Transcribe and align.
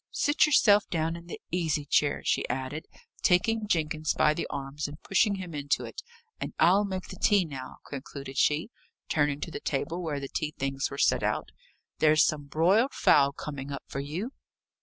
Sit 0.09 0.47
yourself 0.47 0.89
down 0.89 1.15
in 1.15 1.27
the 1.27 1.39
easy 1.51 1.85
chair," 1.85 2.23
she 2.25 2.49
added, 2.49 2.87
taking 3.21 3.67
Jenkins 3.67 4.15
by 4.15 4.33
the 4.33 4.47
arms 4.49 4.87
and 4.87 4.99
pushing 5.03 5.35
him 5.35 5.53
into 5.53 5.85
it. 5.85 6.01
"And 6.39 6.55
I'll 6.57 6.85
make 6.85 7.09
the 7.09 7.17
tea 7.21 7.45
now," 7.45 7.77
concluded 7.87 8.35
she, 8.35 8.71
turning 9.09 9.39
to 9.41 9.51
the 9.51 9.59
table 9.59 10.01
where 10.01 10.19
the 10.19 10.27
tea 10.27 10.55
things 10.57 10.89
were 10.89 10.97
set 10.97 11.21
out. 11.21 11.51
"There's 11.99 12.23
some 12.25 12.45
broiled 12.45 12.95
fowl 12.95 13.31
coming 13.31 13.71
up 13.71 13.83
for 13.85 13.99
you." 13.99 14.31